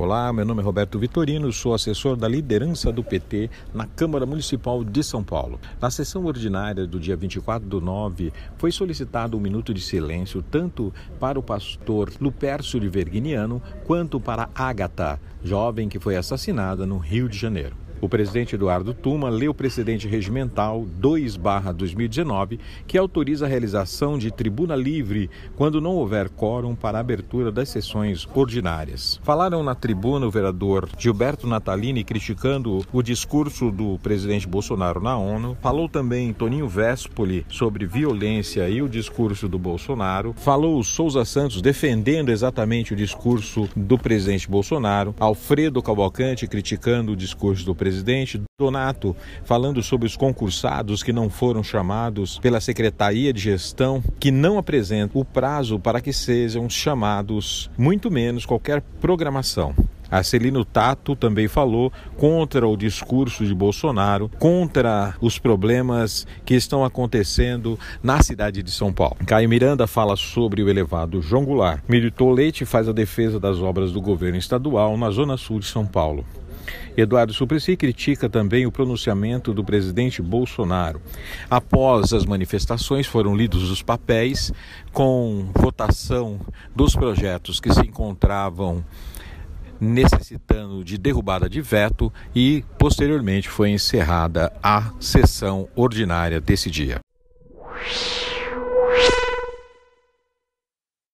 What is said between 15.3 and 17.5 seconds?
jovem que foi assassinada no Rio de